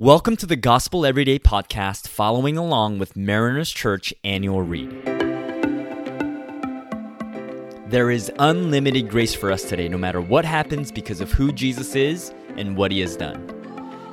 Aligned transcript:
Welcome 0.00 0.36
to 0.36 0.46
the 0.46 0.54
Gospel 0.54 1.04
Everyday 1.04 1.40
podcast, 1.40 2.06
following 2.06 2.56
along 2.56 3.00
with 3.00 3.16
Mariners 3.16 3.68
Church 3.68 4.14
annual 4.22 4.62
read. 4.62 4.88
There 7.88 8.08
is 8.08 8.30
unlimited 8.38 9.08
grace 9.08 9.34
for 9.34 9.50
us 9.50 9.64
today, 9.64 9.88
no 9.88 9.98
matter 9.98 10.20
what 10.20 10.44
happens, 10.44 10.92
because 10.92 11.20
of 11.20 11.32
who 11.32 11.50
Jesus 11.50 11.96
is 11.96 12.32
and 12.56 12.76
what 12.76 12.92
he 12.92 13.00
has 13.00 13.16
done. 13.16 13.44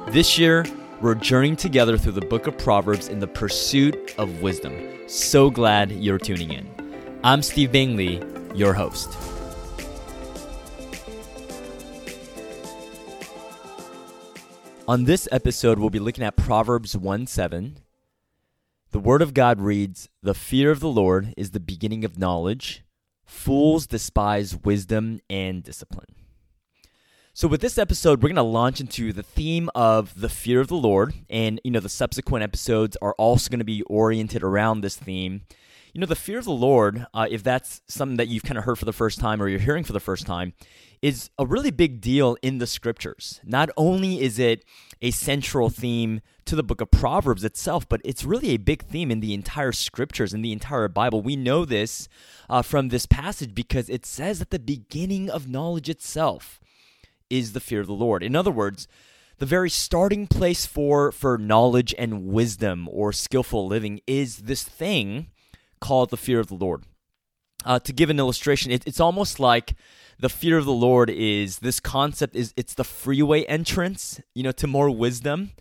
This 0.09 0.39
year, 0.39 0.65
we're 1.01 1.13
journeying 1.13 1.55
together 1.55 1.99
through 1.99 2.13
the 2.13 2.21
book 2.21 2.47
of 2.47 2.57
Proverbs 2.57 3.07
in 3.07 3.19
the 3.19 3.27
pursuit 3.27 4.15
of 4.17 4.41
wisdom. 4.41 4.73
So 5.05 5.51
glad 5.51 5.91
you're 5.91 6.17
tuning 6.17 6.51
in. 6.51 6.67
I'm 7.23 7.43
Steve 7.43 7.71
Bingley, 7.71 8.23
your 8.55 8.73
host. 8.73 9.15
On 14.87 15.05
this 15.05 15.27
episode, 15.31 15.79
we'll 15.79 15.89
be 15.89 15.97
looking 15.97 16.23
at 16.23 16.35
Proverbs 16.35 16.95
1 16.95 17.25
7. 17.25 17.79
The 18.91 18.99
Word 18.99 19.23
of 19.23 19.33
God 19.33 19.59
reads 19.59 20.09
The 20.21 20.35
fear 20.35 20.69
of 20.69 20.79
the 20.79 20.87
Lord 20.87 21.33
is 21.35 21.51
the 21.51 21.59
beginning 21.59 22.05
of 22.05 22.19
knowledge. 22.19 22.83
Fools 23.25 23.87
despise 23.87 24.55
wisdom 24.55 25.21
and 25.27 25.63
discipline. 25.63 26.13
So, 27.33 27.47
with 27.47 27.61
this 27.61 27.79
episode, 27.79 28.21
we're 28.21 28.29
going 28.29 28.35
to 28.35 28.43
launch 28.43 28.79
into 28.79 29.11
the 29.11 29.23
theme 29.23 29.71
of 29.73 30.21
the 30.21 30.29
fear 30.29 30.61
of 30.61 30.67
the 30.67 30.75
Lord. 30.75 31.15
And, 31.31 31.59
you 31.63 31.71
know, 31.71 31.79
the 31.79 31.89
subsequent 31.89 32.43
episodes 32.43 32.95
are 33.01 33.15
also 33.17 33.49
going 33.49 33.57
to 33.57 33.65
be 33.65 33.81
oriented 33.83 34.43
around 34.43 34.81
this 34.81 34.97
theme. 34.97 35.41
You 35.95 36.01
know, 36.01 36.07
the 36.07 36.15
fear 36.17 36.39
of 36.39 36.43
the 36.43 36.51
Lord, 36.51 37.07
uh, 37.13 37.25
if 37.31 37.41
that's 37.41 37.81
something 37.87 38.17
that 38.17 38.27
you've 38.27 38.43
kind 38.43 38.57
of 38.57 38.65
heard 38.65 38.77
for 38.77 38.83
the 38.83 38.91
first 38.91 39.17
time 39.17 39.41
or 39.41 39.47
you're 39.47 39.61
hearing 39.61 39.85
for 39.85 39.93
the 39.93 40.01
first 40.01 40.25
time, 40.25 40.51
is 41.01 41.29
a 41.39 41.45
really 41.45 41.71
big 41.71 42.01
deal 42.01 42.35
in 42.41 42.57
the 42.57 42.67
scriptures. 42.67 43.39
Not 43.45 43.69
only 43.77 44.21
is 44.21 44.37
it 44.37 44.65
a 45.01 45.11
central 45.11 45.69
theme 45.69 46.19
to 46.47 46.55
the 46.57 46.63
book 46.63 46.81
of 46.81 46.91
Proverbs 46.91 47.45
itself, 47.45 47.87
but 47.87 48.01
it's 48.03 48.25
really 48.25 48.49
a 48.49 48.57
big 48.57 48.83
theme 48.83 49.09
in 49.09 49.21
the 49.21 49.33
entire 49.33 49.71
scriptures, 49.71 50.33
in 50.33 50.41
the 50.41 50.51
entire 50.51 50.89
Bible. 50.89 51.21
We 51.21 51.37
know 51.37 51.63
this 51.63 52.09
uh, 52.49 52.61
from 52.61 52.89
this 52.89 53.05
passage 53.05 53.55
because 53.55 53.89
it 53.89 54.05
says 54.05 54.41
at 54.41 54.49
the 54.49 54.59
beginning 54.59 55.29
of 55.29 55.47
knowledge 55.47 55.87
itself 55.87 56.59
is 57.29 57.53
the 57.53 57.61
fear 57.61 57.79
of 57.79 57.87
the 57.87 57.93
Lord. 57.93 58.21
In 58.21 58.35
other 58.35 58.51
words, 58.51 58.89
the 59.37 59.45
very 59.45 59.69
starting 59.69 60.27
place 60.27 60.65
for 60.65 61.13
for 61.13 61.37
knowledge 61.37 61.95
and 61.97 62.25
wisdom 62.25 62.89
or 62.91 63.13
skillful 63.13 63.65
living 63.65 64.01
is 64.05 64.39
this 64.39 64.63
thing 64.63 65.27
called 65.85 66.09
the 66.09 66.17
fear 66.17 66.39
of 66.39 66.47
the 66.47 66.55
Lord. 66.55 66.83
Uh, 67.63 67.79
to 67.79 67.93
give 67.93 68.09
an 68.09 68.17
illustration, 68.17 68.71
it, 68.71 68.83
it's 68.87 68.99
almost 68.99 69.39
like 69.39 69.75
the 70.19 70.29
fear 70.29 70.57
of 70.57 70.65
the 70.65 70.73
Lord 70.73 71.11
is 71.11 71.59
this 71.59 71.79
concept 71.79 72.35
is 72.35 72.53
it's 72.57 72.73
the 72.73 72.83
freeway 72.83 73.43
entrance, 73.43 74.19
you 74.33 74.41
know, 74.41 74.51
to 74.53 74.65
more 74.65 74.89
wisdom. 74.89 75.51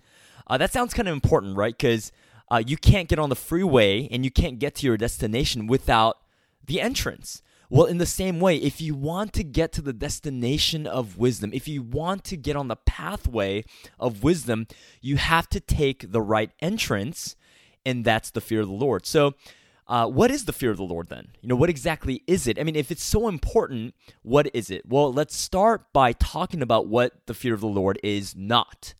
Uh, 0.47 0.56
that 0.56 0.72
sounds 0.72 0.94
kind 0.94 1.08
of 1.08 1.12
important, 1.12 1.58
right? 1.58 1.77
Because 1.77 2.11
uh, 2.50 2.62
you 2.66 2.78
can't 2.78 3.08
get 3.08 3.19
on 3.19 3.28
the 3.28 3.36
freeway 3.36 4.08
and 4.11 4.25
you 4.25 4.31
can't 4.31 4.58
get 4.58 4.75
to 4.77 4.86
your 4.86 4.97
destination 4.97 5.66
without 5.66 6.16
the 6.66 6.81
entrance. 6.81 7.42
Well, 7.69 7.86
in 7.86 7.98
the 7.98 8.06
same 8.06 8.41
way, 8.41 8.56
if 8.56 8.81
you 8.81 8.94
want 8.94 9.34
to 9.34 9.44
get 9.44 9.72
to 9.72 9.83
the 9.83 9.92
destination 9.92 10.86
of 10.86 11.19
wisdom, 11.19 11.50
if 11.53 11.69
you 11.69 11.83
want 11.83 12.25
to 12.25 12.36
get 12.36 12.56
on 12.56 12.69
the 12.69 12.77
pathway 12.77 13.64
of 13.98 14.22
wisdom, 14.22 14.69
you 15.03 15.16
have 15.16 15.48
to 15.50 15.61
take 15.61 16.12
the 16.12 16.22
right 16.22 16.50
entrance, 16.61 17.36
and 17.84 18.05
that's 18.05 18.31
the 18.31 18.41
fear 18.41 18.61
of 18.61 18.69
the 18.69 18.75
Lord. 18.75 19.06
So, 19.06 19.34
uh, 19.86 20.06
what 20.06 20.30
is 20.30 20.44
the 20.44 20.52
fear 20.52 20.70
of 20.70 20.77
the 20.77 20.82
Lord 20.84 21.08
then? 21.08 21.28
You 21.42 21.48
know, 21.48 21.56
what 21.56 21.68
exactly 21.70 22.22
is 22.27 22.46
it? 22.46 22.58
I 22.58 22.62
mean, 22.62 22.77
if 22.77 22.90
it's 22.90 23.04
so 23.04 23.28
important, 23.28 23.94
what 24.22 24.48
is 24.54 24.70
it? 24.70 24.86
Well, 24.86 25.12
let's 25.12 25.36
start 25.36 25.92
by 25.92 26.12
talking 26.12 26.62
about 26.62 26.86
what 26.86 27.26
the 27.26 27.34
fear 27.34 27.54
of 27.54 27.60
the 27.60 27.66
Lord 27.66 27.98
is 28.02 28.34
not. 28.34 28.94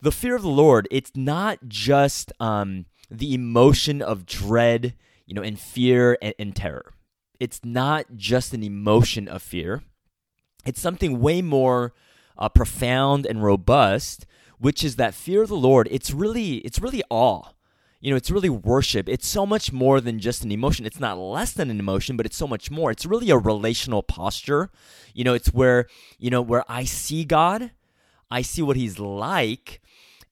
The 0.00 0.12
fear 0.12 0.36
of 0.36 0.42
the 0.42 0.48
Lord, 0.48 0.86
it's 0.90 1.10
not 1.16 1.58
just 1.66 2.32
um, 2.38 2.86
the 3.10 3.34
emotion 3.34 4.00
of 4.00 4.26
dread, 4.26 4.94
you 5.26 5.34
know, 5.34 5.42
and 5.42 5.58
fear 5.58 6.16
and, 6.22 6.34
and 6.38 6.54
terror. 6.54 6.94
It's 7.40 7.60
not 7.64 8.06
just 8.14 8.54
an 8.54 8.62
emotion 8.62 9.26
of 9.26 9.42
fear. 9.42 9.82
It's 10.64 10.80
something 10.80 11.20
way 11.20 11.42
more 11.42 11.92
uh, 12.36 12.48
profound 12.48 13.26
and 13.26 13.42
robust, 13.42 14.26
which 14.58 14.84
is 14.84 14.94
that 14.96 15.14
fear 15.14 15.42
of 15.42 15.48
the 15.48 15.56
Lord. 15.56 15.88
It's 15.90 16.12
really, 16.12 16.56
it's 16.58 16.78
really 16.78 17.02
awe 17.10 17.50
you 18.00 18.10
know, 18.10 18.16
it's 18.16 18.30
really 18.30 18.48
worship. 18.48 19.08
It's 19.08 19.26
so 19.26 19.44
much 19.44 19.72
more 19.72 20.00
than 20.00 20.20
just 20.20 20.44
an 20.44 20.52
emotion. 20.52 20.86
It's 20.86 21.00
not 21.00 21.18
less 21.18 21.52
than 21.52 21.70
an 21.70 21.80
emotion, 21.80 22.16
but 22.16 22.26
it's 22.26 22.36
so 22.36 22.46
much 22.46 22.70
more. 22.70 22.90
It's 22.90 23.06
really 23.06 23.30
a 23.30 23.36
relational 23.36 24.02
posture. 24.02 24.70
You 25.14 25.24
know, 25.24 25.34
it's 25.34 25.52
where, 25.52 25.86
you 26.18 26.30
know, 26.30 26.40
where 26.40 26.64
I 26.68 26.84
see 26.84 27.24
God, 27.24 27.72
I 28.30 28.42
see 28.42 28.62
what 28.62 28.76
he's 28.76 28.98
like, 28.98 29.80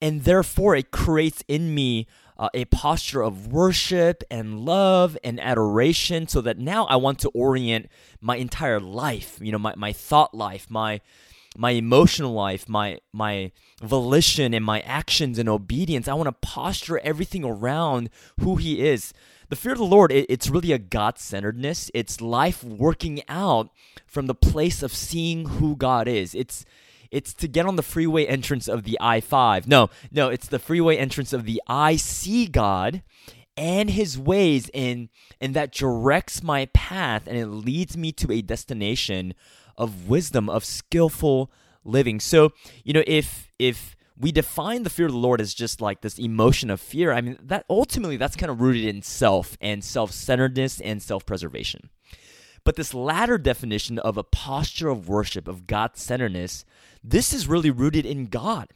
and 0.01 0.23
therefore 0.23 0.77
it 0.77 0.91
creates 0.93 1.43
in 1.49 1.75
me 1.75 2.07
uh, 2.39 2.51
a 2.55 2.67
posture 2.67 3.23
of 3.23 3.49
worship 3.53 4.23
and 4.31 4.61
love 4.61 5.17
and 5.25 5.41
adoration 5.41 6.29
so 6.29 6.41
that 6.43 6.59
now 6.59 6.85
I 6.85 6.97
want 6.97 7.19
to 7.21 7.31
orient 7.31 7.89
my 8.21 8.37
entire 8.37 8.79
life, 8.79 9.39
you 9.41 9.51
know, 9.51 9.59
my, 9.59 9.75
my 9.75 9.93
thought 9.93 10.35
life, 10.35 10.67
my 10.69 11.01
my 11.57 11.71
emotional 11.73 12.33
life, 12.33 12.69
my 12.69 12.99
my 13.13 13.53
volition 13.83 14.55
and 14.55 14.65
my 14.65 14.81
actions 14.81 15.39
and 15.39 15.49
obedience. 15.49 16.09
I 16.09 16.15
want 16.15 16.29
to 16.29 16.49
posture 16.49 16.99
everything 16.99 17.45
around 17.45 18.11
who 18.41 18.57
he 18.57 18.87
is. 18.87 19.13
The 19.49 19.57
fear 19.57 19.73
of 19.73 19.79
the 19.79 19.85
Lord, 19.85 20.11
it, 20.11 20.27
it's 20.29 20.49
really 20.49 20.73
a 20.73 20.79
God 20.79 21.19
centeredness. 21.19 21.91
It's 21.95 22.21
life 22.21 22.65
working 22.65 23.23
out 23.29 23.71
from 24.07 24.27
the 24.27 24.35
place 24.35 24.83
of 24.83 24.93
seeing 24.93 25.47
who 25.47 25.77
God 25.77 26.09
is. 26.09 26.35
It's 26.35 26.65
it's 27.11 27.33
to 27.35 27.49
get 27.49 27.67
on 27.67 27.77
the 27.77 27.83
freeway 27.83 28.27
entrance 28.27 28.69
of 28.69 28.83
the 28.83 28.99
I 29.01 29.21
5. 29.21 29.69
No, 29.69 29.91
no, 30.11 30.29
it's 30.29 30.49
the 30.49 30.59
freeway 30.59 30.97
entrance 30.97 31.33
of 31.33 31.45
the 31.45 31.63
I 31.67 31.97
see 31.97 32.47
God 32.47 33.03
and 33.57 33.91
his 33.91 34.19
ways 34.19 34.71
and 34.75 35.09
and 35.41 35.55
that 35.55 35.73
directs 35.73 36.43
my 36.43 36.67
path 36.67 37.27
and 37.27 37.39
it 37.39 37.47
leads 37.47 37.97
me 37.97 38.13
to 38.13 38.31
a 38.33 38.43
destination 38.43 39.35
of 39.79 40.09
wisdom, 40.09 40.49
of 40.49 40.65
skillful 40.65 41.51
living. 41.85 42.21
So, 42.21 42.53
you 42.85 42.93
know, 42.93 43.05
if 43.07 43.53
if 43.59 43.97
we 44.19 44.33
define 44.33 44.83
the 44.83 44.91
fear 44.91 45.07
of 45.07 45.13
the 45.13 45.19
Lord 45.19 45.41
as 45.41 45.53
just 45.53 45.81
like 45.81 46.01
this 46.01 46.19
emotion 46.19 46.71
of 46.71 46.81
fear, 46.81 47.13
I 47.13 47.21
mean, 47.21 47.39
that 47.43 47.67
ultimately 47.69 48.17
that's 48.17 48.37
kind 48.37 48.51
of 48.51 48.61
rooted 48.61 48.85
in 48.87 49.03
self 49.03 49.59
and 49.61 49.85
self-centeredness 49.85 50.81
and 50.81 51.03
self-preservation. 51.03 51.91
But 52.65 52.77
this 52.77 52.95
latter 52.95 53.39
definition 53.39 53.99
of 53.99 54.17
a 54.17 54.25
posture 54.25 54.89
of 54.89 55.09
worship, 55.09 55.47
of 55.47 55.67
God 55.67 55.97
centeredness, 55.97 56.65
this 57.05 57.33
is 57.33 57.47
really 57.47 57.71
rooted 57.71 58.07
in 58.07 58.27
God 58.27 58.69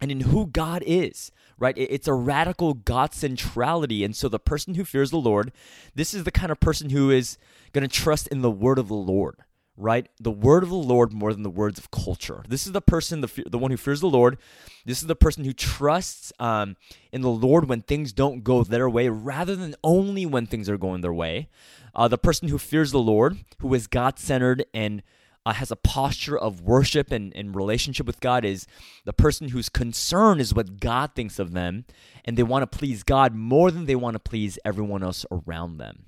and 0.00 0.10
in 0.12 0.20
who 0.20 0.46
God 0.46 0.84
is, 0.86 1.32
right? 1.58 1.74
It's 1.76 2.06
a 2.06 2.12
radical 2.12 2.74
God 2.74 3.14
centrality. 3.14 4.04
And 4.04 4.14
so 4.14 4.28
the 4.28 4.38
person 4.38 4.74
who 4.74 4.84
fears 4.84 5.10
the 5.10 5.16
Lord, 5.16 5.50
this 5.94 6.14
is 6.14 6.24
the 6.24 6.30
kind 6.30 6.52
of 6.52 6.60
person 6.60 6.90
who 6.90 7.10
is 7.10 7.38
going 7.72 7.82
to 7.82 7.88
trust 7.88 8.28
in 8.28 8.42
the 8.42 8.50
word 8.50 8.78
of 8.78 8.88
the 8.88 8.94
Lord 8.94 9.38
right? 9.78 10.08
The 10.18 10.30
word 10.30 10.64
of 10.64 10.68
the 10.68 10.74
Lord 10.74 11.12
more 11.12 11.32
than 11.32 11.44
the 11.44 11.50
words 11.50 11.78
of 11.78 11.90
culture. 11.90 12.44
This 12.48 12.66
is 12.66 12.72
the 12.72 12.82
person, 12.82 13.20
the, 13.20 13.44
the 13.46 13.58
one 13.58 13.70
who 13.70 13.76
fears 13.76 14.00
the 14.00 14.08
Lord. 14.08 14.36
This 14.84 15.00
is 15.00 15.06
the 15.06 15.16
person 15.16 15.44
who 15.44 15.52
trusts 15.52 16.32
um, 16.40 16.76
in 17.12 17.22
the 17.22 17.30
Lord 17.30 17.68
when 17.68 17.82
things 17.82 18.12
don't 18.12 18.42
go 18.42 18.64
their 18.64 18.90
way 18.90 19.08
rather 19.08 19.54
than 19.54 19.76
only 19.84 20.26
when 20.26 20.46
things 20.46 20.68
are 20.68 20.76
going 20.76 21.00
their 21.00 21.14
way. 21.14 21.48
Uh, 21.94 22.08
the 22.08 22.18
person 22.18 22.48
who 22.48 22.58
fears 22.58 22.90
the 22.90 22.98
Lord, 22.98 23.38
who 23.60 23.72
is 23.72 23.86
God 23.86 24.18
centered 24.18 24.66
and 24.74 25.02
uh, 25.46 25.52
has 25.52 25.70
a 25.70 25.76
posture 25.76 26.36
of 26.36 26.60
worship 26.60 27.12
and, 27.12 27.34
and 27.36 27.54
relationship 27.54 28.06
with 28.06 28.20
God, 28.20 28.44
is 28.44 28.66
the 29.04 29.12
person 29.12 29.48
whose 29.48 29.68
concern 29.68 30.40
is 30.40 30.52
what 30.52 30.80
God 30.80 31.14
thinks 31.14 31.38
of 31.38 31.52
them, 31.52 31.84
and 32.24 32.36
they 32.36 32.42
want 32.42 32.70
to 32.70 32.78
please 32.78 33.02
God 33.04 33.34
more 33.34 33.70
than 33.70 33.86
they 33.86 33.96
want 33.96 34.14
to 34.14 34.18
please 34.18 34.58
everyone 34.64 35.02
else 35.02 35.24
around 35.30 35.78
them. 35.78 36.06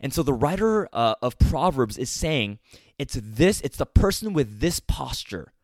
And 0.00 0.14
so 0.14 0.22
the 0.22 0.32
writer 0.32 0.88
uh, 0.92 1.14
of 1.20 1.38
Proverbs 1.38 1.98
is 1.98 2.10
saying 2.10 2.58
it's 3.00 3.18
this, 3.18 3.62
it's 3.62 3.78
the 3.78 3.86
person 3.86 4.34
with 4.34 4.60
this 4.60 4.78
posture, 4.78 5.54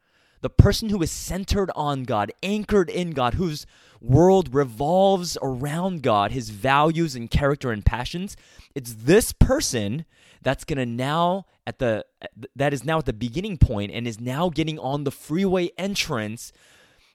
the 0.41 0.49
person 0.49 0.89
who 0.89 1.03
is 1.03 1.11
centered 1.11 1.71
on 1.77 2.05
God, 2.05 2.33
anchored 2.43 2.89
in 2.89 3.11
God, 3.11 3.35
whose 3.35 3.67
world 4.01 4.55
revolves 4.55 5.37
around 5.43 6.03
God, 6.03 6.33
his 6.33 6.49
values 6.49 7.15
and 7.15 7.31
character 7.31 7.72
and 7.72 7.84
passions. 7.84 8.39
It's 8.75 8.95
this 8.95 9.34
person 9.34 10.07
that's 10.41 10.65
going 10.65 10.78
to 10.78 10.87
now 10.87 11.45
at 11.66 11.78
the 11.78 12.07
that 12.55 12.72
is 12.72 12.84
now 12.84 13.01
at 13.01 13.05
the 13.05 13.13
beginning 13.13 13.59
point 13.59 13.93
and 13.93 14.09
is 14.09 14.19
now 14.19 14.49
getting 14.49 14.78
on 14.78 15.05
the 15.05 15.10
freeway 15.10 15.69
entrance 15.77 16.55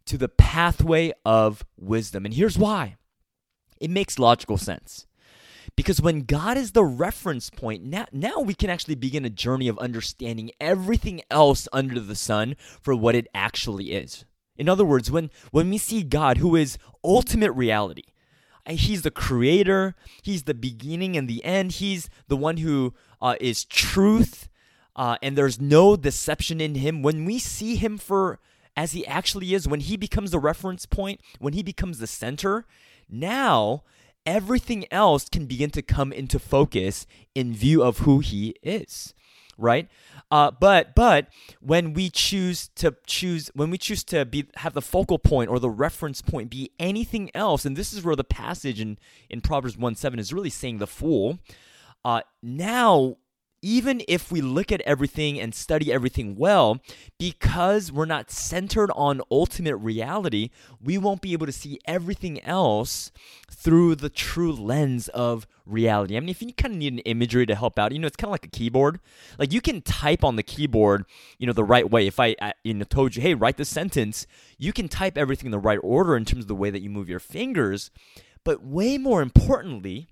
to 0.05 0.19
the 0.19 0.29
pathway 0.29 1.13
of 1.25 1.65
wisdom. 1.79 2.25
And 2.25 2.35
here's 2.35 2.59
why. 2.59 2.97
It 3.79 3.89
makes 3.89 4.19
logical 4.19 4.59
sense. 4.59 5.07
Because 5.75 6.01
when 6.01 6.21
God 6.21 6.57
is 6.57 6.71
the 6.71 6.83
reference 6.83 7.49
point, 7.49 7.83
now, 7.83 8.05
now 8.11 8.39
we 8.39 8.53
can 8.53 8.69
actually 8.69 8.95
begin 8.95 9.25
a 9.25 9.29
journey 9.29 9.67
of 9.67 9.77
understanding 9.79 10.51
everything 10.59 11.21
else 11.31 11.67
under 11.71 11.99
the 11.99 12.15
sun 12.15 12.55
for 12.81 12.95
what 12.95 13.15
it 13.15 13.27
actually 13.33 13.91
is. 13.91 14.25
In 14.57 14.69
other 14.69 14.85
words, 14.85 15.09
when, 15.09 15.31
when 15.51 15.69
we 15.69 15.77
see 15.77 16.03
God, 16.03 16.37
who 16.37 16.55
is 16.55 16.77
ultimate 17.03 17.51
reality, 17.53 18.03
He's 18.67 19.01
the 19.01 19.11
creator, 19.11 19.95
He's 20.21 20.43
the 20.43 20.53
beginning 20.53 21.17
and 21.17 21.27
the 21.27 21.43
end, 21.43 21.73
He's 21.73 22.09
the 22.27 22.37
one 22.37 22.57
who 22.57 22.93
uh, 23.21 23.35
is 23.41 23.65
truth, 23.65 24.49
uh, 24.95 25.17
and 25.23 25.37
there's 25.37 25.59
no 25.59 25.95
deception 25.95 26.61
in 26.61 26.75
Him. 26.75 27.01
When 27.01 27.25
we 27.25 27.39
see 27.39 27.75
Him 27.75 27.97
for 27.97 28.39
as 28.75 28.93
he 28.93 29.05
actually 29.05 29.53
is, 29.53 29.67
when 29.67 29.81
he 29.81 29.97
becomes 29.97 30.31
the 30.31 30.39
reference 30.39 30.85
point, 30.85 31.21
when 31.39 31.53
he 31.53 31.63
becomes 31.63 31.99
the 31.99 32.07
center, 32.07 32.65
now 33.09 33.83
everything 34.25 34.85
else 34.91 35.29
can 35.29 35.45
begin 35.45 35.69
to 35.71 35.81
come 35.81 36.11
into 36.11 36.39
focus 36.39 37.05
in 37.35 37.53
view 37.53 37.83
of 37.83 37.99
who 37.99 38.19
he 38.19 38.55
is 38.61 39.13
right? 39.61 39.87
Uh, 40.31 40.51
but 40.51 40.95
but 40.95 41.27
when 41.61 41.93
we 41.93 42.09
choose 42.09 42.69
to 42.75 42.95
choose 43.05 43.49
when 43.53 43.69
we 43.69 43.77
choose 43.77 44.03
to 44.05 44.25
be 44.25 44.47
have 44.55 44.73
the 44.73 44.81
focal 44.81 45.19
point 45.19 45.49
or 45.49 45.59
the 45.59 45.69
reference 45.69 46.21
point 46.21 46.49
be 46.49 46.71
anything 46.79 47.29
else 47.35 47.65
and 47.65 47.75
this 47.75 47.93
is 47.93 48.03
where 48.03 48.15
the 48.15 48.23
passage 48.23 48.79
in 48.79 48.97
in 49.29 49.41
proverbs 49.41 49.77
1 49.77 49.95
7 49.95 50.19
is 50.19 50.33
really 50.33 50.49
saying 50.49 50.79
the 50.79 50.87
fool 50.87 51.39
uh, 52.03 52.21
now 52.41 53.17
even 53.61 54.01
if 54.07 54.31
we 54.31 54.41
look 54.41 54.71
at 54.71 54.81
everything 54.81 55.39
and 55.39 55.53
study 55.53 55.93
everything 55.93 56.35
well, 56.35 56.79
because 57.19 57.91
we're 57.91 58.05
not 58.05 58.31
centered 58.31 58.91
on 58.95 59.21
ultimate 59.29 59.75
reality, 59.77 60.49
we 60.81 60.97
won't 60.97 61.21
be 61.21 61.33
able 61.33 61.45
to 61.45 61.51
see 61.51 61.79
everything 61.85 62.41
else 62.43 63.11
through 63.51 63.95
the 63.95 64.09
true 64.09 64.51
lens 64.51 65.07
of 65.09 65.45
reality. 65.65 66.17
I 66.17 66.19
mean, 66.19 66.29
if 66.29 66.41
you 66.41 66.53
kind 66.53 66.73
of 66.73 66.79
need 66.79 66.93
an 66.93 66.99
imagery 66.99 67.45
to 67.45 67.55
help 67.55 67.77
out, 67.77 67.91
you 67.91 67.99
know, 67.99 68.07
it's 68.07 68.17
kind 68.17 68.29
of 68.29 68.31
like 68.31 68.45
a 68.45 68.49
keyboard. 68.49 68.99
Like 69.37 69.53
you 69.53 69.61
can 69.61 69.81
type 69.81 70.23
on 70.23 70.35
the 70.35 70.43
keyboard, 70.43 71.05
you 71.37 71.45
know, 71.45 71.53
the 71.53 71.63
right 71.63 71.89
way. 71.89 72.07
If 72.07 72.19
I, 72.19 72.35
you 72.63 72.73
know, 72.73 72.83
told 72.83 73.15
you, 73.15 73.21
hey, 73.21 73.35
write 73.35 73.57
this 73.57 73.69
sentence, 73.69 74.25
you 74.57 74.73
can 74.73 74.87
type 74.87 75.17
everything 75.17 75.47
in 75.47 75.51
the 75.51 75.59
right 75.59 75.79
order 75.83 76.17
in 76.17 76.25
terms 76.25 76.45
of 76.45 76.47
the 76.47 76.55
way 76.55 76.71
that 76.71 76.81
you 76.81 76.89
move 76.89 77.09
your 77.09 77.19
fingers. 77.19 77.91
But 78.43 78.63
way 78.63 78.97
more 78.97 79.21
importantly, 79.21 80.07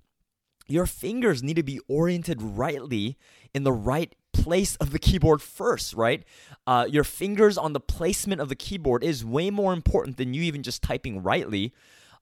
your 0.67 0.85
fingers 0.85 1.41
need 1.41 1.55
to 1.55 1.63
be 1.63 1.79
oriented 1.87 2.41
rightly 2.41 3.17
in 3.53 3.63
the 3.63 3.71
right 3.71 4.13
place 4.33 4.75
of 4.77 4.91
the 4.91 4.99
keyboard 4.99 5.41
first, 5.41 5.93
right? 5.93 6.23
Uh, 6.67 6.87
your 6.89 7.03
fingers 7.03 7.57
on 7.57 7.73
the 7.73 7.79
placement 7.79 8.41
of 8.41 8.49
the 8.49 8.55
keyboard 8.55 9.03
is 9.03 9.25
way 9.25 9.49
more 9.49 9.73
important 9.73 10.17
than 10.17 10.33
you 10.33 10.41
even 10.43 10.63
just 10.63 10.81
typing 10.81 11.21
rightly. 11.23 11.73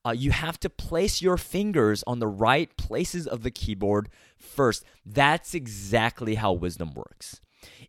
Uh, 0.06 0.12
you 0.12 0.32
have 0.32 0.60
to 0.60 0.70
place 0.70 1.22
your 1.22 1.38
fingers 1.38 2.04
on 2.08 2.20
the 2.20 2.28
right 2.28 2.76
places 2.78 3.28
of 3.28 3.44
the 3.44 3.52
keyboard 3.52 4.10
first. 4.38 4.84
That's 5.06 5.54
exactly 5.54 6.36
how 6.36 6.54
wisdom 6.54 6.94
works 6.94 7.42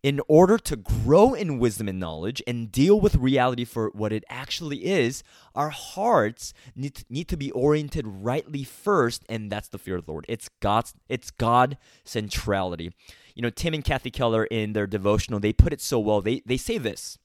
in 0.03 0.21
order 0.29 0.59
to 0.59 0.77
grow 0.77 1.35
in 1.35 1.59
wisdom 1.59 1.89
and 1.89 1.99
knowledge 1.99 2.43
and 2.47 2.71
deal 2.71 3.01
with 3.01 3.17
reality 3.17 3.65
for 3.65 3.91
what 3.91 4.13
it 4.13 4.25
actually 4.29 4.85
is, 4.85 5.23
our 5.55 5.71
hearts 5.71 6.53
need 6.77 6.95
to, 6.95 7.05
need 7.11 7.29
to 7.29 7.37
be 7.37 7.51
oriented 7.53 8.07
rightly 8.07 8.65
first, 8.65 9.25
and 9.29 9.51
that's 9.51 9.69
the 9.69 9.79
fear 9.79 9.97
of 9.97 10.07
the 10.07 10.13
Lord. 10.13 10.27
It's 10.29 10.49
God's 10.61 10.95
it's 11.09 11.31
God 11.31 11.79
centrality. 12.05 12.93
You 13.35 13.43
know, 13.43 13.51
Tim 13.51 13.75
and 13.75 13.85
Kathy 13.85 14.11
Keller 14.11 14.45
in 14.45 14.73
their 14.73 14.87
devotional, 14.87 15.41
they 15.41 15.53
put 15.53 15.73
it 15.73 15.81
so 15.81 15.99
well. 15.99 16.21
They 16.21 16.43
they 16.45 16.57
say 16.57 16.79
this. 16.79 17.19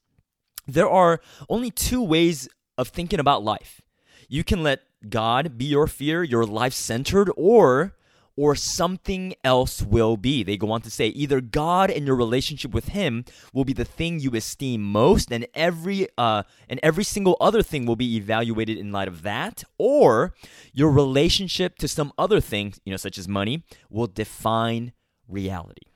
There 0.66 0.88
are 0.88 1.20
only 1.48 1.70
two 1.70 2.02
ways 2.02 2.48
of 2.78 2.88
thinking 2.88 3.20
about 3.20 3.44
life. 3.44 3.82
You 4.28 4.44
can 4.44 4.62
let 4.62 4.80
God 5.08 5.58
be 5.58 5.66
your 5.66 5.86
fear, 5.86 6.22
your 6.22 6.46
life 6.46 6.72
centered, 6.72 7.30
or 7.36 7.94
or 8.36 8.54
something 8.54 9.34
else 9.44 9.82
will 9.82 10.16
be. 10.16 10.42
They 10.42 10.56
go 10.56 10.72
on 10.72 10.82
to 10.82 10.90
say 10.90 11.08
either 11.08 11.40
God 11.40 11.90
and 11.90 12.06
your 12.06 12.16
relationship 12.16 12.72
with 12.72 12.88
Him 12.88 13.24
will 13.52 13.64
be 13.64 13.72
the 13.72 13.84
thing 13.84 14.18
you 14.18 14.34
esteem 14.34 14.82
most, 14.82 15.30
and 15.30 15.46
every 15.54 16.08
uh, 16.18 16.42
and 16.68 16.80
every 16.82 17.04
single 17.04 17.36
other 17.40 17.62
thing 17.62 17.86
will 17.86 17.96
be 17.96 18.16
evaluated 18.16 18.78
in 18.78 18.92
light 18.92 19.08
of 19.08 19.22
that, 19.22 19.64
or 19.78 20.34
your 20.72 20.90
relationship 20.90 21.78
to 21.78 21.88
some 21.88 22.12
other 22.18 22.40
thing, 22.40 22.74
you 22.84 22.90
know, 22.90 22.96
such 22.96 23.18
as 23.18 23.28
money, 23.28 23.64
will 23.88 24.08
define 24.08 24.92
reality. 25.28 25.86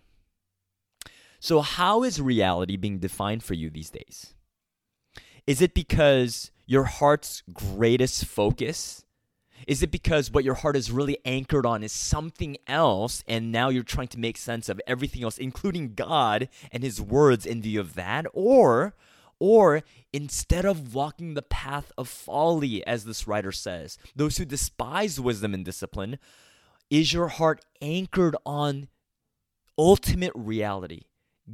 So, 1.40 1.60
how 1.60 2.02
is 2.02 2.20
reality 2.20 2.76
being 2.76 2.98
defined 2.98 3.42
for 3.42 3.54
you 3.54 3.70
these 3.70 3.90
days? 3.90 4.34
Is 5.46 5.62
it 5.62 5.72
because 5.72 6.50
your 6.66 6.84
heart's 6.84 7.42
greatest 7.52 8.26
focus 8.26 9.04
is 9.66 9.82
it 9.82 9.90
because 9.90 10.30
what 10.30 10.44
your 10.44 10.54
heart 10.54 10.76
is 10.76 10.90
really 10.90 11.18
anchored 11.24 11.66
on 11.66 11.82
is 11.82 11.92
something 11.92 12.56
else, 12.66 13.22
and 13.26 13.52
now 13.52 13.68
you're 13.68 13.82
trying 13.82 14.08
to 14.08 14.18
make 14.18 14.36
sense 14.36 14.68
of 14.68 14.80
everything 14.86 15.22
else, 15.22 15.38
including 15.38 15.94
God 15.94 16.48
and 16.70 16.82
His 16.82 17.00
words 17.00 17.44
in 17.44 17.62
view 17.62 17.80
of 17.80 17.94
that? 17.94 18.26
Or, 18.32 18.94
or 19.38 19.82
instead 20.12 20.64
of 20.64 20.94
walking 20.94 21.34
the 21.34 21.42
path 21.42 21.92
of 21.98 22.08
folly, 22.08 22.86
as 22.86 23.04
this 23.04 23.26
writer 23.26 23.52
says, 23.52 23.98
those 24.14 24.38
who 24.38 24.44
despise 24.44 25.20
wisdom 25.20 25.54
and 25.54 25.64
discipline, 25.64 26.18
is 26.90 27.12
your 27.12 27.28
heart 27.28 27.64
anchored 27.82 28.36
on 28.46 28.88
ultimate 29.76 30.32
reality? 30.34 31.02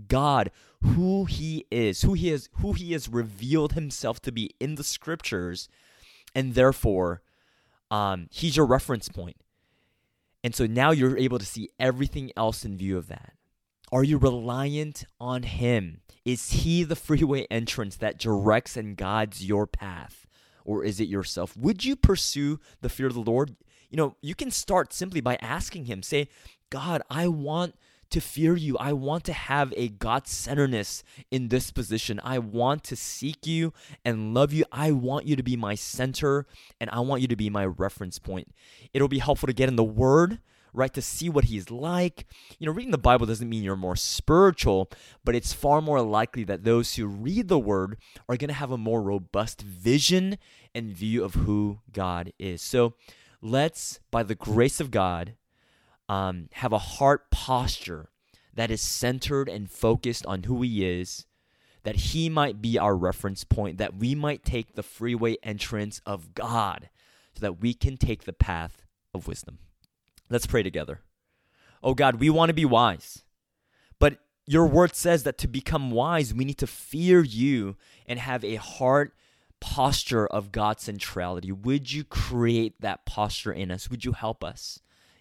God, 0.08 0.50
who 0.82 1.24
He 1.24 1.66
is, 1.70 2.02
who 2.02 2.14
He 2.14 2.30
is, 2.30 2.48
who 2.60 2.72
He 2.72 2.92
has 2.92 3.08
revealed 3.08 3.72
Himself 3.72 4.20
to 4.22 4.32
be 4.32 4.50
in 4.60 4.74
the 4.74 4.84
scriptures, 4.84 5.68
and 6.34 6.54
therefore 6.54 7.22
um, 7.94 8.26
he's 8.30 8.56
your 8.56 8.66
reference 8.66 9.08
point. 9.08 9.36
And 10.42 10.54
so 10.54 10.66
now 10.66 10.90
you're 10.90 11.16
able 11.16 11.38
to 11.38 11.46
see 11.46 11.70
everything 11.78 12.32
else 12.36 12.64
in 12.64 12.76
view 12.76 12.98
of 12.98 13.06
that. 13.08 13.34
Are 13.92 14.02
you 14.02 14.18
reliant 14.18 15.04
on 15.20 15.44
Him? 15.44 16.00
Is 16.24 16.50
He 16.50 16.82
the 16.82 16.96
freeway 16.96 17.46
entrance 17.50 17.96
that 17.96 18.18
directs 18.18 18.76
and 18.76 18.96
guides 18.96 19.46
your 19.46 19.66
path? 19.66 20.26
Or 20.64 20.82
is 20.82 20.98
it 20.98 21.08
yourself? 21.08 21.56
Would 21.56 21.84
you 21.84 21.94
pursue 21.94 22.58
the 22.80 22.88
fear 22.88 23.06
of 23.06 23.14
the 23.14 23.20
Lord? 23.20 23.54
You 23.90 23.96
know, 23.96 24.16
you 24.20 24.34
can 24.34 24.50
start 24.50 24.92
simply 24.92 25.20
by 25.20 25.36
asking 25.36 25.84
Him, 25.84 26.02
say, 26.02 26.28
God, 26.70 27.00
I 27.08 27.28
want 27.28 27.76
to 28.14 28.20
fear 28.20 28.56
you. 28.56 28.78
I 28.78 28.92
want 28.92 29.24
to 29.24 29.32
have 29.32 29.74
a 29.76 29.88
God 29.88 30.28
centeredness 30.28 31.02
in 31.32 31.48
this 31.48 31.72
position. 31.72 32.20
I 32.22 32.38
want 32.38 32.84
to 32.84 32.96
seek 32.96 33.44
you 33.44 33.72
and 34.04 34.32
love 34.32 34.52
you. 34.52 34.64
I 34.70 34.92
want 34.92 35.26
you 35.26 35.34
to 35.34 35.42
be 35.42 35.56
my 35.56 35.74
center 35.74 36.46
and 36.80 36.88
I 36.90 37.00
want 37.00 37.22
you 37.22 37.28
to 37.28 37.36
be 37.36 37.50
my 37.50 37.66
reference 37.66 38.20
point. 38.20 38.54
It'll 38.92 39.08
be 39.08 39.18
helpful 39.18 39.48
to 39.48 39.52
get 39.52 39.68
in 39.68 39.76
the 39.76 39.84
Word 39.84 40.38
right? 40.76 40.92
To 40.92 41.00
see 41.00 41.28
what 41.28 41.44
he's 41.44 41.70
like. 41.70 42.26
You 42.58 42.66
know, 42.66 42.72
reading 42.72 42.90
the 42.90 42.98
Bible 42.98 43.26
doesn't 43.26 43.48
mean 43.48 43.62
you're 43.62 43.76
more 43.76 43.94
spiritual, 43.94 44.90
but 45.24 45.36
it's 45.36 45.52
far 45.52 45.80
more 45.80 46.02
likely 46.02 46.42
that 46.42 46.64
those 46.64 46.96
who 46.96 47.06
read 47.06 47.46
the 47.46 47.60
word 47.60 47.96
are 48.28 48.36
going 48.36 48.48
to 48.48 48.54
have 48.54 48.72
a 48.72 48.76
more 48.76 49.00
robust 49.00 49.62
vision 49.62 50.36
and 50.74 50.90
view 50.90 51.22
of 51.22 51.34
who 51.34 51.78
God 51.92 52.32
is. 52.40 52.60
So 52.60 52.94
let's, 53.40 54.00
by 54.10 54.24
the 54.24 54.34
grace 54.34 54.80
of 54.80 54.90
God, 54.90 55.34
um, 56.08 56.48
have 56.52 56.72
a 56.72 56.78
heart 56.78 57.30
posture 57.30 58.10
that 58.54 58.70
is 58.70 58.80
centered 58.80 59.48
and 59.48 59.70
focused 59.70 60.24
on 60.26 60.44
who 60.44 60.62
He 60.62 60.86
is, 60.86 61.26
that 61.82 61.96
He 61.96 62.28
might 62.28 62.62
be 62.62 62.78
our 62.78 62.96
reference 62.96 63.44
point, 63.44 63.78
that 63.78 63.96
we 63.96 64.14
might 64.14 64.44
take 64.44 64.74
the 64.74 64.82
freeway 64.82 65.36
entrance 65.42 66.00
of 66.06 66.34
God 66.34 66.88
so 67.34 67.40
that 67.40 67.60
we 67.60 67.74
can 67.74 67.96
take 67.96 68.24
the 68.24 68.32
path 68.32 68.84
of 69.12 69.26
wisdom. 69.26 69.58
Let's 70.30 70.46
pray 70.46 70.62
together. 70.62 71.00
Oh 71.82 71.94
God, 71.94 72.16
we 72.16 72.30
want 72.30 72.48
to 72.48 72.54
be 72.54 72.64
wise, 72.64 73.24
but 73.98 74.18
your 74.46 74.66
word 74.66 74.94
says 74.94 75.22
that 75.24 75.38
to 75.38 75.48
become 75.48 75.90
wise, 75.90 76.32
we 76.32 76.44
need 76.44 76.58
to 76.58 76.66
fear 76.66 77.22
you 77.22 77.76
and 78.06 78.18
have 78.18 78.44
a 78.44 78.56
heart 78.56 79.14
posture 79.60 80.26
of 80.26 80.52
God's 80.52 80.82
centrality. 80.82 81.50
Would 81.50 81.92
you 81.92 82.04
create 82.04 82.80
that 82.80 83.06
posture 83.06 83.52
in 83.52 83.70
us? 83.70 83.88
Would 83.90 84.04
you 84.04 84.12
help 84.12 84.44
us? 84.44 84.80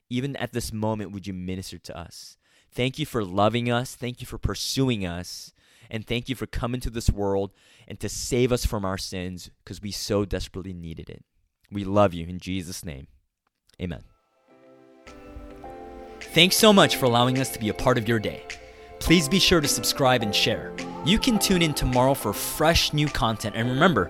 Even 0.09 0.35
at 0.35 0.53
this 0.53 0.71
moment, 0.71 1.11
would 1.11 1.27
you 1.27 1.33
minister 1.33 1.77
to 1.77 1.97
us? 1.97 2.37
Thank 2.71 2.97
you 2.97 3.05
for 3.05 3.23
loving 3.23 3.69
us. 3.69 3.95
Thank 3.95 4.21
you 4.21 4.27
for 4.27 4.37
pursuing 4.37 5.05
us. 5.05 5.53
And 5.89 6.07
thank 6.07 6.29
you 6.29 6.35
for 6.35 6.47
coming 6.47 6.81
to 6.81 6.89
this 6.89 7.09
world 7.09 7.51
and 7.87 7.99
to 7.99 8.09
save 8.09 8.51
us 8.51 8.65
from 8.65 8.83
our 8.85 8.97
sins 8.97 9.51
because 9.63 9.81
we 9.81 9.91
so 9.91 10.25
desperately 10.25 10.73
needed 10.73 11.09
it. 11.09 11.23
We 11.71 11.83
love 11.83 12.13
you 12.13 12.27
in 12.27 12.39
Jesus' 12.39 12.83
name. 12.83 13.07
Amen. 13.81 14.03
Thanks 16.19 16.55
so 16.55 16.73
much 16.73 16.95
for 16.95 17.05
allowing 17.05 17.39
us 17.39 17.49
to 17.49 17.59
be 17.59 17.69
a 17.69 17.73
part 17.73 17.97
of 17.97 18.07
your 18.07 18.19
day. 18.19 18.43
Please 18.99 19.27
be 19.27 19.39
sure 19.39 19.61
to 19.61 19.67
subscribe 19.67 20.23
and 20.23 20.33
share. 20.33 20.73
You 21.05 21.19
can 21.19 21.37
tune 21.37 21.61
in 21.61 21.73
tomorrow 21.73 22.13
for 22.13 22.33
fresh 22.33 22.93
new 22.93 23.07
content. 23.07 23.55
And 23.55 23.69
remember, 23.69 24.09